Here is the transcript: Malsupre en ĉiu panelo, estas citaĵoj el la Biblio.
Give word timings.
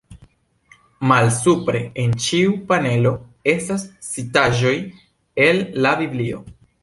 Malsupre 1.11 1.81
en 2.03 2.15
ĉiu 2.29 2.55
panelo, 2.71 3.11
estas 3.55 3.85
citaĵoj 4.09 4.75
el 5.49 5.63
la 5.87 5.93
Biblio. 6.03 6.43